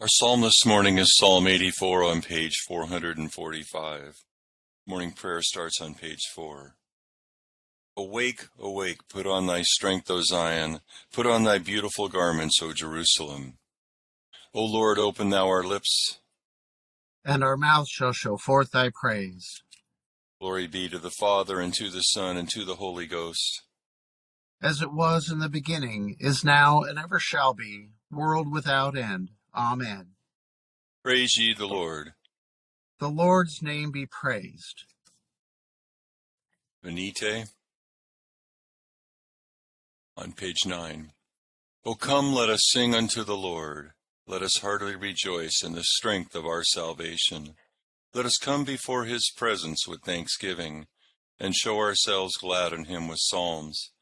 [0.00, 4.14] Our psalm this morning is Psalm 84 on page 445.
[4.86, 6.76] Morning prayer starts on page 4.
[7.96, 13.54] Awake, awake, put on thy strength, O Zion, put on thy beautiful garments, O Jerusalem.
[14.54, 16.20] O Lord, open thou our lips,
[17.24, 19.64] and our mouth shall show forth thy praise.
[20.40, 23.62] Glory be to the Father, and to the Son, and to the Holy Ghost.
[24.62, 29.30] As it was in the beginning, is now, and ever shall be, world without end.
[29.54, 30.08] Amen.
[31.02, 32.12] Praise ye the Lord.
[33.00, 34.84] The Lord's name be praised.
[36.82, 37.48] Venite
[40.16, 41.12] on page 9.
[41.84, 43.92] O come, let us sing unto the Lord.
[44.26, 47.54] Let us heartily rejoice in the strength of our salvation.
[48.12, 50.86] Let us come before his presence with thanksgiving,
[51.38, 53.92] and show ourselves glad in him with psalms.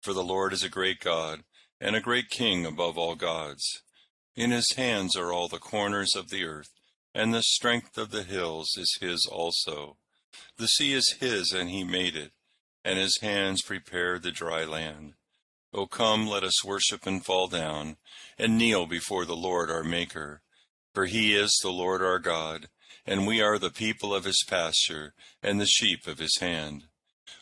[0.00, 1.42] For the Lord is a great God,
[1.80, 3.82] and a great King above all gods.
[4.36, 6.70] In his hands are all the corners of the earth,
[7.14, 9.96] and the strength of the hills is his also.
[10.56, 12.32] The sea is his, and he made it,
[12.84, 15.14] and his hands prepared the dry land.
[15.72, 17.96] O come, let us worship and fall down,
[18.36, 20.42] and kneel before the Lord our Maker.
[20.94, 22.68] For he is the Lord our God,
[23.06, 26.84] and we are the people of his pasture, and the sheep of his hand.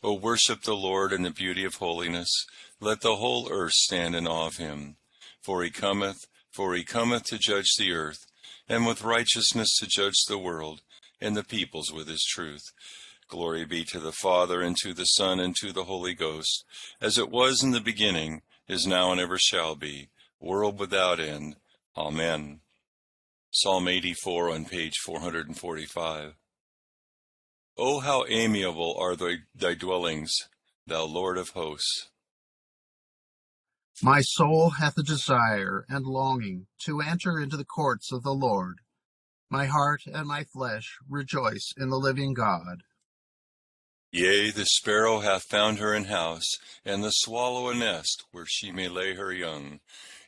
[0.03, 2.47] O worship the Lord in the beauty of holiness.
[2.81, 4.97] Let the whole earth stand in awe of him.
[5.42, 8.27] For he cometh, for he cometh to judge the earth,
[8.68, 10.83] and with righteousness to judge the world,
[11.20, 12.73] and the peoples with his truth.
[13.29, 16.64] Glory be to the Father, and to the Son, and to the Holy Ghost,
[17.01, 21.57] as it was in the beginning, is now, and ever shall be, world without end.
[21.96, 22.61] Amen.
[23.51, 26.35] Psalm 84 on page 445.
[27.79, 30.48] O how amiable are thy, thy dwellings,
[30.86, 32.08] thou Lord of hosts!
[34.01, 38.80] My soul hath a desire and longing to enter into the courts of the Lord.
[39.51, 42.85] My heart and my flesh rejoice in the living God.
[44.11, 48.70] Yea, the sparrow hath found her an house, and the swallow a nest, where she
[48.70, 49.80] may lay her young.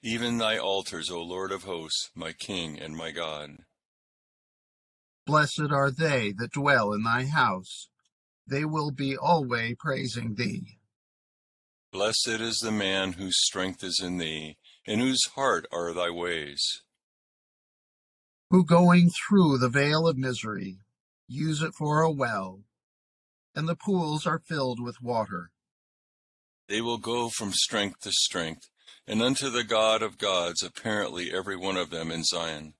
[0.02, 3.58] Even thy altars, O Lord of hosts, my King and my God.
[5.26, 7.88] Blessed are they that dwell in thy house.
[8.46, 10.78] They will be alway praising thee.
[11.94, 16.82] Blessed is the man whose strength is in thee, in whose heart are thy ways.
[18.50, 20.81] Who going through the vale of misery,
[21.27, 22.65] use it for a well
[23.55, 25.50] and the pools are filled with water.
[26.69, 28.69] They will go from strength to strength,
[29.06, 32.75] and unto the God of gods, apparently every one of them in Zion.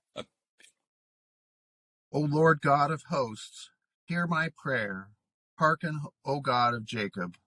[2.11, 3.69] O Lord God of hosts,
[4.05, 5.09] hear my prayer.
[5.57, 7.37] Hearken, O God of Jacob.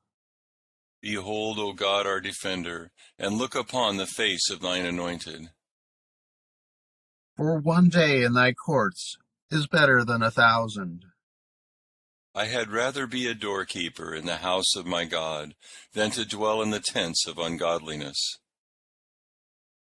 [1.00, 5.48] Behold, O God, our defender, and look upon the face of thine anointed.
[7.36, 9.16] For one day in thy courts
[9.50, 11.04] is better than a thousand.
[12.34, 15.54] I had rather be a doorkeeper in the house of my God
[15.92, 18.38] than to dwell in the tents of ungodliness.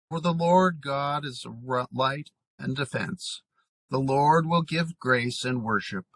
[0.08, 3.42] For the Lord God is a light and defense.
[3.90, 6.06] The Lord will give grace and worship,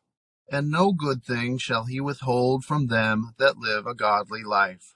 [0.50, 4.94] and no good thing shall he withhold from them that live a godly life.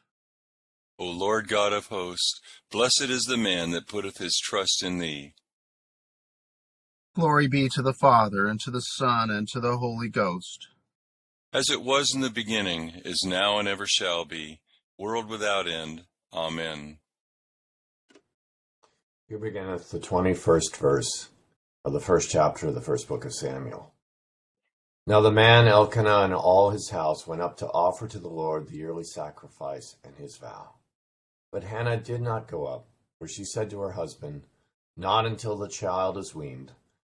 [0.99, 5.35] O Lord God of hosts, blessed is the man that putteth his trust in thee.
[7.15, 10.69] Glory be to the Father, and to the Son, and to the Holy Ghost
[11.53, 14.61] as it was in the beginning, is now, and ever shall be,
[14.99, 16.05] world without end.
[16.33, 16.99] Amen.
[19.29, 21.29] Here beginneth the twenty first verse
[21.85, 23.95] of the first chapter of the first book of Samuel.
[25.09, 28.69] Now the man Elkanah and all his house went up to offer to the Lord
[28.69, 30.75] the yearly sacrifice and his vow.
[31.51, 32.89] But Hannah did not go up,
[33.19, 34.43] for she said to her husband,
[34.99, 36.73] Not until the child is weaned.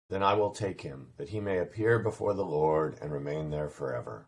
[0.08, 3.70] Then I will take him, that he may appear before the Lord and remain there
[3.70, 4.28] forever.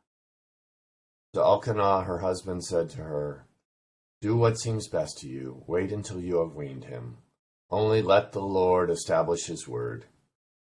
[1.35, 3.45] So Elkanah her husband said to her,
[4.21, 5.63] Do what seems best to you.
[5.67, 7.19] Wait until you have weaned him.
[7.69, 10.05] Only let the Lord establish his word.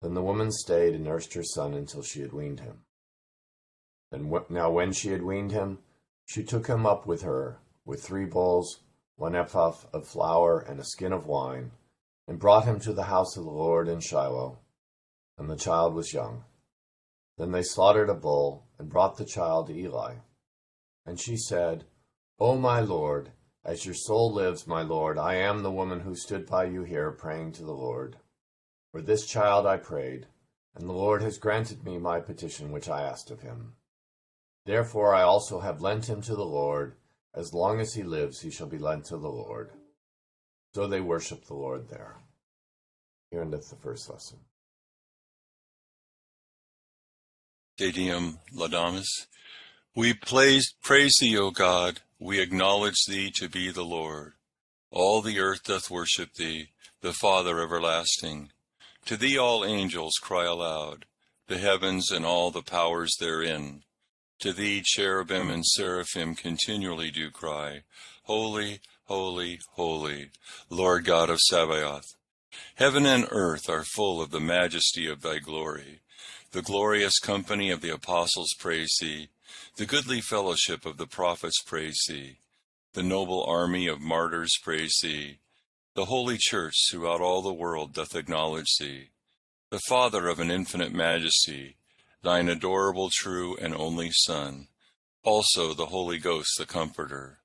[0.01, 2.81] Then the woman stayed and nursed her son until she had weaned him.
[4.11, 5.79] And now when she had weaned him,
[6.25, 8.81] she took him up with her, with three bowls,
[9.15, 11.71] one ephah of flour, and a skin of wine,
[12.27, 14.59] and brought him to the house of the Lord in Shiloh
[15.37, 16.43] and the child was young.
[17.37, 20.15] Then they slaughtered a bull, and brought the child to Eli.
[21.05, 21.85] And she said,
[22.39, 23.31] O my Lord,
[23.63, 27.11] as your soul lives, my Lord, I am the woman who stood by you here
[27.11, 28.17] praying to the Lord.
[28.95, 30.25] For this child I prayed,
[30.73, 33.73] and the Lord has granted me my petition which I asked of him.
[34.65, 36.95] Therefore I also have lent him to the Lord.
[37.33, 39.71] As long as he lives, he shall be lent to the Lord.
[40.73, 42.19] So they worship the Lord there.
[43.31, 44.37] Here endeth the first lesson.
[47.77, 49.27] Te Deum Laudamus.
[49.93, 51.99] We praise, praise thee, O God.
[52.17, 54.35] We acknowledge thee to be the Lord.
[54.89, 56.69] All the earth doth worship thee,
[57.01, 58.51] the Father everlasting.
[59.05, 61.05] To thee all angels cry aloud,
[61.47, 63.83] the heavens and all the powers therein.
[64.39, 67.83] To thee cherubim and seraphim continually do cry,
[68.23, 70.31] Holy, holy, holy,
[70.69, 72.15] Lord God of Sabaoth.
[72.75, 75.99] Heaven and earth are full of the majesty of thy glory.
[76.51, 79.29] The glorious company of the apostles praise thee.
[79.77, 82.37] The goodly fellowship of the prophets praise thee.
[82.93, 85.37] The noble army of martyrs praise thee.
[85.95, 89.11] The holy church throughout all the world doth acknowledge thee.
[89.69, 91.77] The Father of an infinite majesty,
[92.21, 94.67] thine adorable true and only Son,
[95.23, 97.39] also the Holy Ghost the Comforter.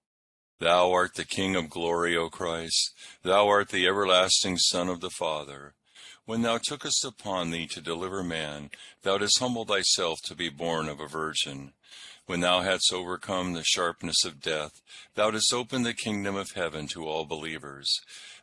[0.59, 2.93] Thou art the King of glory, O Christ,
[3.23, 5.75] thou art the everlasting Son of the Father.
[6.25, 8.71] When thou tookest upon thee to deliver man,
[9.03, 11.73] thou didst humble thyself to be born of a virgin.
[12.27, 14.81] When thou hadst overcome the sharpness of death,
[15.15, 18.01] thou didst open the kingdom of heaven to all believers.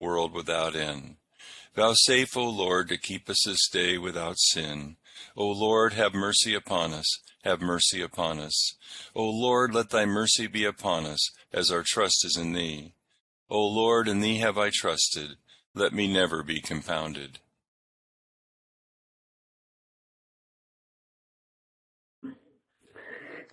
[0.00, 1.16] world without end.
[1.74, 4.96] Vouchsafe, O Lord, to keep us this day without sin.
[5.36, 8.74] O Lord, have mercy upon us, have mercy upon us.
[9.14, 12.94] O Lord, let thy mercy be upon us, as our trust is in thee.
[13.50, 15.36] O Lord, in thee have I trusted,
[15.74, 17.38] let me never be confounded.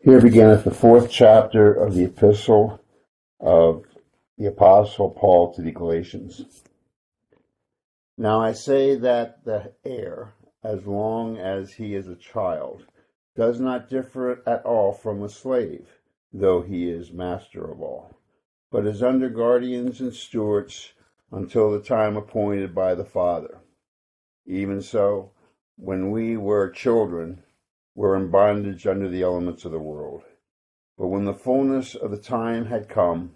[0.04, 2.80] Here beginneth the fourth chapter of the epistle
[3.40, 3.86] of
[4.38, 6.64] the Apostle Paul to the Galatians.
[8.18, 12.86] Now I say that the heir, as long as he is a child,
[13.36, 16.00] does not differ at all from a slave,
[16.34, 18.18] though he is master of all,
[18.72, 20.92] but is under guardians and stewards
[21.32, 23.60] until the time appointed by the Father.
[24.46, 25.32] Even so,
[25.78, 27.42] when we were children,
[27.96, 30.24] were in bondage under the elements of the world.
[30.98, 33.36] But when the fullness of the time had come,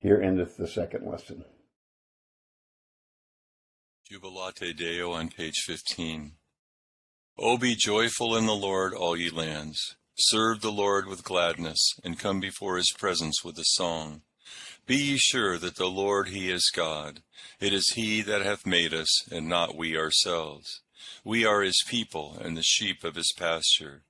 [0.00, 1.44] Here endeth the second lesson.
[4.08, 6.32] Jubilate Deo on page 15.
[7.36, 9.96] O be joyful in the Lord, all ye lands.
[10.16, 14.22] Serve the Lord with gladness, and come before his presence with a song.
[14.86, 17.22] Be ye sure that the Lord he is God.
[17.60, 20.80] It is he that hath made us, and not we ourselves.
[21.24, 24.04] We are his people, and the sheep of his pasture.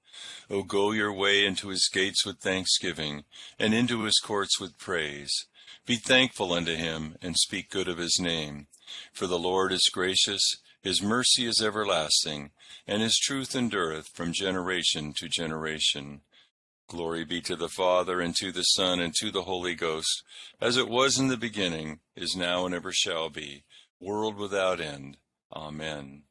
[0.50, 3.24] O go your way into his gates with thanksgiving,
[3.58, 5.46] and into his courts with praise.
[5.88, 8.66] Be thankful unto him, and speak good of his name.
[9.14, 12.50] For the Lord is gracious, his mercy is everlasting,
[12.86, 16.20] and his truth endureth from generation to generation.
[16.88, 20.24] Glory be to the Father, and to the Son, and to the Holy Ghost,
[20.60, 23.64] as it was in the beginning, is now, and ever shall be,
[23.98, 25.16] world without end.
[25.54, 26.24] Amen.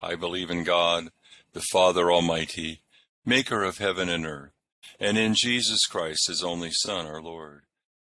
[0.00, 1.10] I believe in God,
[1.52, 2.80] the Father Almighty,
[3.26, 4.52] maker of heaven and earth,
[4.98, 7.64] and in Jesus Christ, his only Son, our Lord,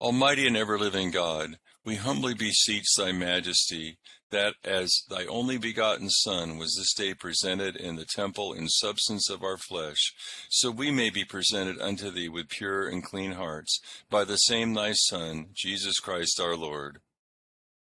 [0.00, 3.98] Almighty and ever living God, we humbly beseech thy majesty
[4.30, 9.28] that as thy only begotten Son was this day presented in the temple in substance
[9.28, 10.14] of our flesh,
[10.48, 13.78] so we may be presented unto thee with pure and clean hearts,
[14.08, 17.00] by the same thy Son, Jesus Christ our Lord.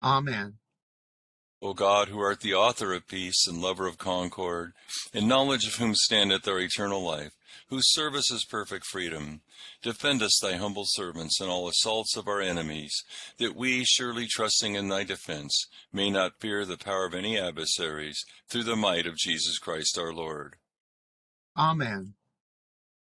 [0.02, 0.56] Amen.
[1.62, 4.74] O God, who art the author of peace and lover of concord,
[5.14, 7.34] in knowledge of whom standeth our eternal life,
[7.72, 9.40] whose service is perfect freedom,
[9.82, 12.94] defend us, thy humble servants, in all assaults of our enemies,
[13.38, 18.24] that we, surely trusting in thy defense, may not fear the power of any adversaries,
[18.50, 20.58] through the might of Jesus Christ our Lord.
[21.58, 22.14] Amen.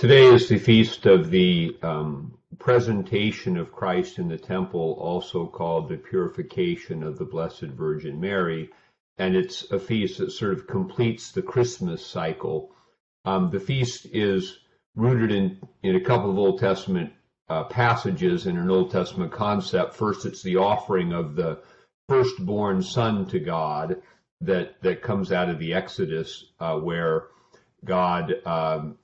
[0.00, 5.90] Today is the feast of the um, presentation of Christ in the temple, also called
[5.90, 8.70] the purification of the Blessed Virgin Mary.
[9.18, 12.74] And it's a feast that sort of completes the Christmas cycle.
[13.26, 14.60] Um, the feast is
[14.96, 17.12] rooted in, in a couple of Old Testament
[17.50, 19.94] uh, passages and an Old Testament concept.
[19.94, 21.58] First, it's the offering of the
[22.08, 24.00] firstborn son to God
[24.40, 27.24] that, that comes out of the Exodus, uh, where
[27.84, 28.96] God um,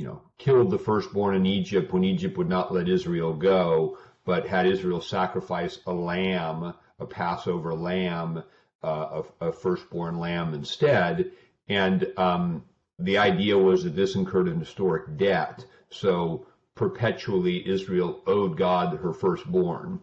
[0.00, 4.46] you know, killed the firstborn in Egypt when Egypt would not let Israel go, but
[4.46, 8.42] had Israel sacrifice a lamb, a Passover lamb,
[8.82, 11.32] uh, a, a, firstborn lamb instead.
[11.68, 12.64] And um,
[12.98, 15.66] the idea was that this incurred an historic debt.
[15.90, 20.00] So perpetually Israel owed God her firstborn.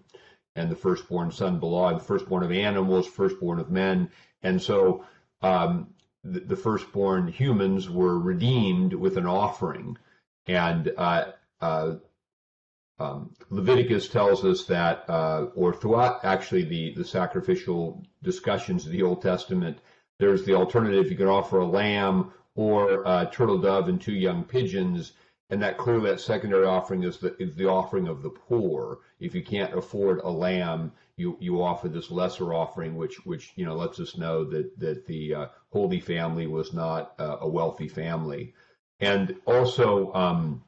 [0.56, 4.12] And the firstborn son belonged, firstborn of animals, firstborn of men.
[4.44, 5.06] And so
[5.42, 5.88] um,
[6.27, 9.98] the, firstborn humans were redeemed with an offering.
[10.48, 11.31] And uh,
[11.62, 11.96] uh,
[13.00, 19.03] um, Leviticus tells us that, uh, or throughout actually the, the sacrificial discussions of the
[19.03, 19.79] Old Testament,
[20.19, 24.43] there's the alternative you can offer a lamb or a turtle dove and two young
[24.43, 25.13] pigeons.
[25.50, 29.00] And that clearly that secondary offering is the, is the offering of the poor.
[29.19, 33.65] If you can't afford a lamb, you you offer this lesser offering, which which you
[33.65, 37.88] know lets us know that that the uh, Holy Family was not uh, a wealthy
[37.88, 38.53] family,
[39.00, 40.63] and also um,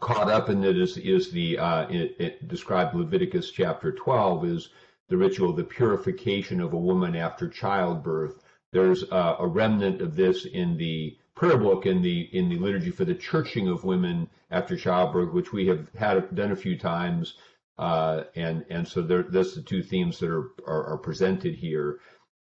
[0.00, 4.68] caught up in it is is the uh, it, it described Leviticus chapter 12 is
[5.08, 8.42] the ritual of the purification of a woman after childbirth.
[8.72, 13.04] There's a remnant of this in the prayer book in the in the liturgy for
[13.04, 17.34] the churching of women after childbirth, which we have had done a few times
[17.80, 22.00] uh, and and so that's the two themes that are are, are presented here.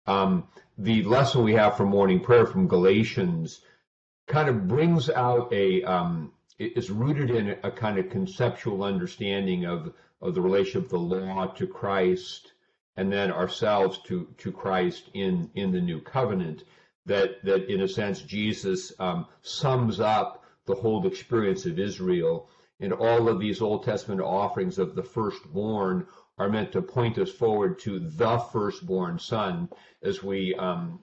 [0.06, 3.62] Um, the lesson we have from morning prayer from Galatians
[4.28, 9.94] kind of brings out a um, is rooted in a kind of conceptual understanding of
[10.22, 12.52] of the relationship of the law to Christ
[12.98, 16.66] and then ourselves to to Christ in in the new covenant.
[17.06, 22.50] That that in a sense Jesus um, sums up the whole experience of Israel
[22.82, 26.08] and all of these Old Testament offerings of the firstborn
[26.38, 29.70] are meant to point us forward to the firstborn son
[30.02, 31.00] as we um,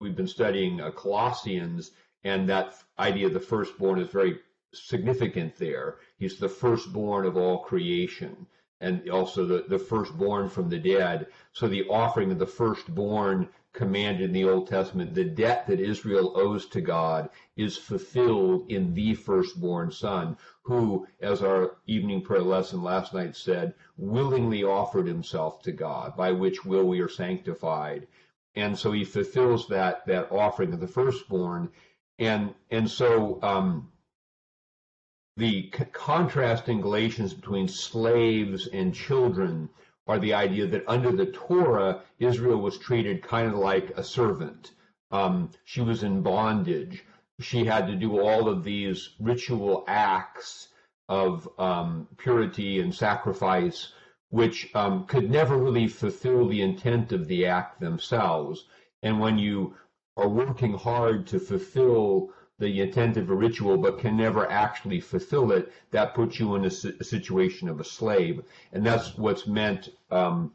[0.00, 1.92] we've been studying uh, Colossians
[2.24, 4.38] and that idea of the firstborn is very
[4.72, 5.96] significant there.
[6.16, 8.46] He's the firstborn of all creation
[8.80, 11.26] and also the, the firstborn from the dead.
[11.52, 16.32] So the offering of the firstborn commanded in the Old Testament, the debt that Israel
[16.36, 22.82] owes to God is fulfilled in the firstborn son, who, as our evening prayer lesson
[22.82, 28.06] last night said, willingly offered himself to God, by which will we are sanctified.
[28.54, 31.70] And so he fulfills that, that offering of the firstborn.
[32.18, 33.92] And, and so, um,
[35.36, 39.70] the c- contrast in Galatians between slaves and children
[40.08, 44.72] are the idea that under the Torah, Israel was treated kind of like a servant.
[45.10, 47.04] Um, she was in bondage
[47.40, 50.68] she had to do all of these ritual acts
[51.08, 53.92] of um, purity and sacrifice,
[54.30, 58.66] which um, could never really fulfill the intent of the act themselves.
[59.02, 59.76] And when you
[60.16, 65.52] are working hard to fulfill the intent of a ritual but can never actually fulfill
[65.52, 68.42] it, that puts you in a, a situation of a slave.
[68.72, 70.52] And that's what's meant um,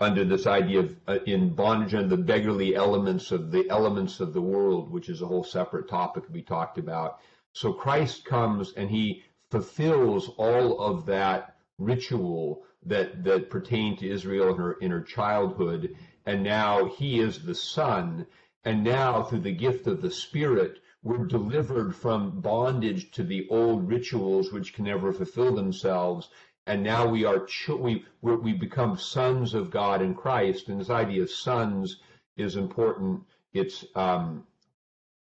[0.00, 4.32] under this idea of uh, in bondage and the beggarly elements of the elements of
[4.32, 7.20] the world, which is a whole separate topic we talked about.
[7.52, 14.50] So Christ comes and he fulfills all of that ritual that that pertained to Israel
[14.50, 15.94] in her in her childhood,
[16.26, 18.26] and now he is the son,
[18.64, 23.88] and now through the gift of the Spirit, we're delivered from bondage to the old
[23.88, 26.30] rituals which can never fulfill themselves
[26.66, 27.46] and now we are
[27.78, 30.68] we we become sons of God in Christ.
[30.68, 32.00] And this idea of sons
[32.38, 33.22] is important.
[33.52, 34.46] It's um,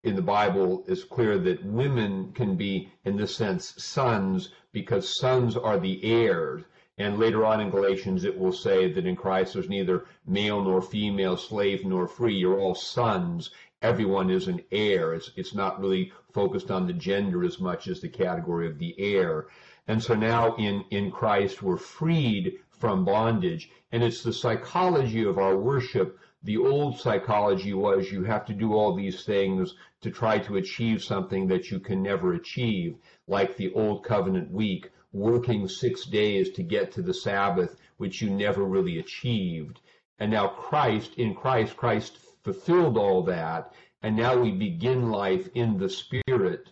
[0.04, 5.56] in the Bible It's clear that women can be, in this sense, sons because sons
[5.56, 6.64] are the heirs.
[6.98, 10.82] And later on in Galatians, it will say that in Christ there's neither male nor
[10.82, 12.36] female, slave nor free.
[12.36, 13.52] You're all sons.
[13.82, 15.14] Everyone is an heir.
[15.14, 18.94] It's, it's not really focused on the gender as much as the category of the
[19.00, 19.48] heir.
[19.88, 23.70] And so now in, in Christ, we're freed from bondage.
[23.92, 26.20] And it's the psychology of our worship.
[26.44, 31.04] The old psychology was you have to do all these things to try to achieve
[31.04, 36.64] something that you can never achieve, like the old covenant week, working six days to
[36.64, 39.80] get to the Sabbath, which you never really achieved.
[40.20, 42.20] And now Christ, in Christ, Christ
[42.54, 43.74] fulfilled all that.
[44.02, 46.70] And now we begin life in the Spirit,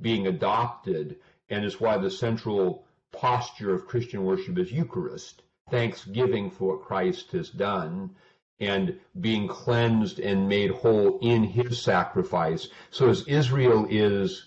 [0.00, 1.16] being adopted
[1.48, 7.32] and is why the central posture of Christian worship is Eucharist, thanksgiving for what Christ
[7.32, 8.14] has done
[8.58, 12.68] and being cleansed and made whole in his sacrifice.
[12.90, 14.46] So as Israel is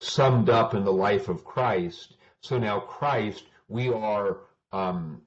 [0.00, 4.38] summed up in the life of Christ, so now Christ, we are,
[4.72, 5.22] um,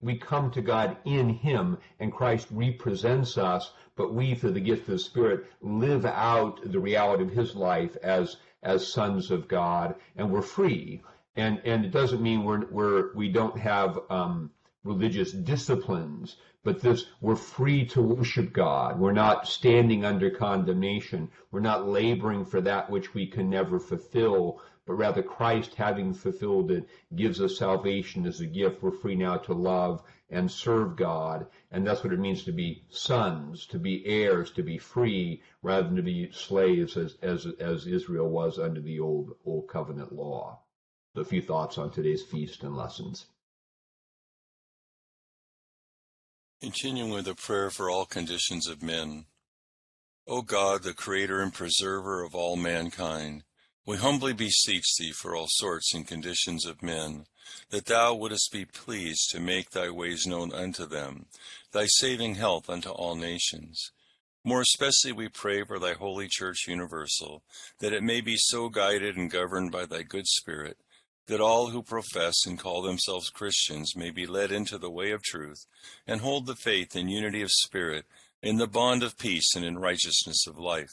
[0.00, 4.82] we come to God in him and Christ represents us, but we through the gift
[4.82, 9.94] of the Spirit live out the reality of his life as as sons of God,
[10.16, 11.02] and we're free.
[11.36, 14.50] And and it doesn't mean we're we're we don't have um,
[14.84, 18.98] religious disciplines, but this we're free to worship God.
[18.98, 21.30] We're not standing under condemnation.
[21.50, 26.70] We're not laboring for that which we can never fulfill, but rather Christ, having fulfilled
[26.70, 28.82] it, gives us salvation as a gift.
[28.82, 31.46] We're free now to love and serve God.
[31.70, 35.88] And that's what it means to be sons, to be heirs, to be free, rather
[35.88, 40.60] than to be slaves as, as, as Israel was under the old, old covenant law.
[41.16, 43.26] A few thoughts on today's feast and lessons.
[46.60, 49.26] Continuing with a prayer for all conditions of men.
[50.26, 53.44] O God, the creator and preserver of all mankind,
[53.86, 57.26] we humbly beseech thee for all sorts and conditions of men,
[57.70, 61.26] that thou wouldest be pleased to make thy ways known unto them,
[61.70, 63.92] thy saving health unto all nations.
[64.42, 67.44] More especially we pray for thy holy Church universal,
[67.78, 70.76] that it may be so guided and governed by thy good Spirit,
[71.28, 75.22] that all who profess and call themselves Christians may be led into the way of
[75.22, 75.64] truth,
[76.06, 78.04] and hold the faith in unity of spirit,
[78.42, 80.90] in the bond of peace and in righteousness of life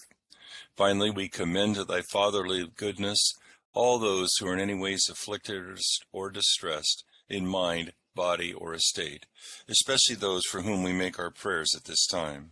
[0.75, 3.33] Finally, we commend to thy fatherly goodness
[3.73, 5.79] all those who are in any ways afflicted
[6.11, 9.25] or distressed in mind, body, or estate,
[9.69, 12.51] especially those for whom we make our prayers at this time.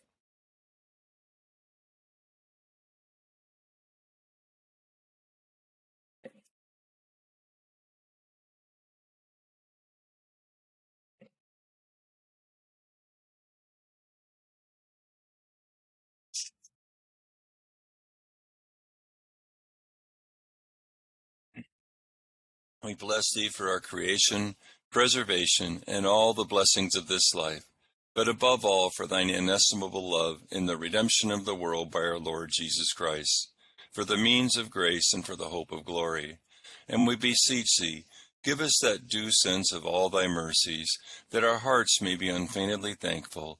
[22.83, 24.55] We bless thee for our creation,
[24.89, 27.65] preservation, and all the blessings of this life.
[28.13, 32.19] but above all for thine inestimable love in the redemption of the world by our
[32.19, 33.49] Lord Jesus Christ,
[33.91, 36.37] for the means of grace and for the hope of glory.
[36.89, 38.03] And we beseech thee,
[38.43, 40.89] give us that due sense of all thy mercies,
[41.29, 43.59] that our hearts may be unfeignedly thankful,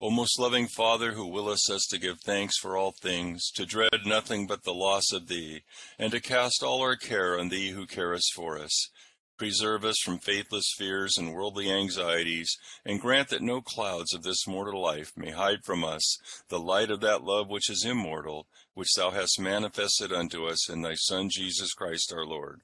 [0.00, 4.06] O most loving Father, who willest us to give thanks for all things, to dread
[4.06, 5.62] nothing but the loss of Thee,
[5.98, 8.90] and to cast all our care on Thee who carest for us,
[9.36, 14.46] preserve us from faithless fears and worldly anxieties, and grant that no clouds of this
[14.46, 18.94] mortal life may hide from us the light of that love which is immortal, which
[18.96, 22.60] Thou hast manifested unto us in Thy Son Jesus Christ our Lord.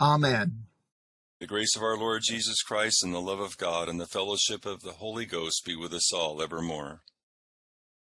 [0.00, 0.64] Amen.
[1.40, 4.66] The grace of our Lord Jesus Christ and the love of God and the fellowship
[4.66, 7.02] of the Holy Ghost be with us all evermore.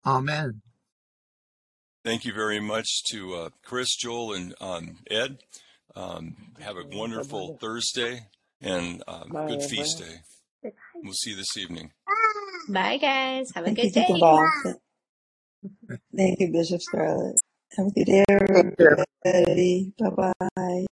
[0.07, 0.63] Amen.
[2.05, 5.39] Thank you very much to uh, Chris, Joel, and um, Ed.
[5.95, 8.29] Um, have a wonderful Thursday
[8.63, 10.23] and um, Bye, good feast everyone.
[10.63, 10.73] day.
[11.05, 11.91] We'll see you this evening.
[12.71, 13.51] Bye, guys.
[13.55, 14.07] Have a Thank you, good day.
[14.07, 14.77] Deacon
[16.17, 17.37] Thank you, Bishop Scarlett.
[17.77, 19.93] Have a good day, everybody.
[19.99, 20.87] Bye bye.